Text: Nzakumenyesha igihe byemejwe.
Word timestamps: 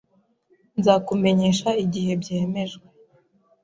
Nzakumenyesha 0.79 1.69
igihe 1.83 2.11
byemejwe. 2.21 2.85